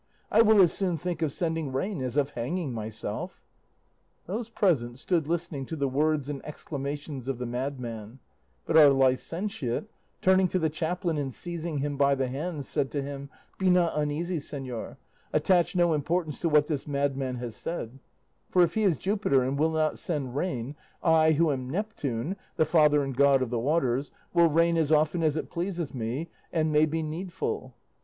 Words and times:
I 0.31 0.41
will 0.41 0.59
as 0.63 0.73
soon 0.73 0.97
think 0.97 1.21
of 1.21 1.31
sending 1.31 1.71
rain 1.71 2.01
as 2.01 2.17
of 2.17 2.31
hanging 2.31 2.73
myself. 2.73 3.39
"Those 4.25 4.49
present 4.49 4.97
stood 4.97 5.27
listening 5.27 5.67
to 5.67 5.75
the 5.75 5.87
words 5.87 6.27
and 6.27 6.43
exclamations 6.43 7.27
of 7.27 7.37
the 7.37 7.45
madman; 7.45 8.17
but 8.65 8.75
our 8.75 8.89
licentiate, 8.89 9.91
turning 10.19 10.47
to 10.47 10.57
the 10.57 10.71
chaplain 10.71 11.19
and 11.19 11.31
seizing 11.31 11.77
him 11.85 11.97
by 11.97 12.15
the 12.15 12.27
hands, 12.29 12.67
said 12.67 12.89
to 12.93 13.03
him, 13.03 13.29
'Be 13.59 13.69
not 13.69 13.93
uneasy, 13.95 14.39
señor; 14.39 14.97
attach 15.33 15.75
no 15.75 15.93
importance 15.93 16.39
to 16.39 16.49
what 16.49 16.65
this 16.65 16.87
madman 16.87 17.35
has 17.35 17.55
said; 17.55 17.99
for 18.49 18.63
if 18.63 18.73
he 18.73 18.81
is 18.81 18.97
Jupiter 18.97 19.43
and 19.43 19.55
will 19.59 19.69
not 19.69 19.99
send 19.99 20.35
rain, 20.35 20.75
I, 21.03 21.33
who 21.33 21.51
am 21.51 21.69
Neptune, 21.69 22.37
the 22.55 22.65
father 22.65 23.03
and 23.03 23.15
god 23.15 23.43
of 23.43 23.51
the 23.51 23.59
waters, 23.59 24.09
will 24.33 24.49
rain 24.49 24.77
as 24.77 24.91
often 24.91 25.21
as 25.21 25.37
it 25.37 25.51
pleases 25.51 25.93
me 25.93 26.31
and 26.51 26.71
may 26.71 26.87
be 26.87 27.03
needful. 27.03 27.75